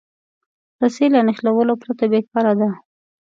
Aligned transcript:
رسۍ 0.81 1.07
له 1.13 1.19
نښلولو 1.27 1.73
پرته 1.83 2.03
بېکاره 2.11 2.53
ده. 2.59 2.69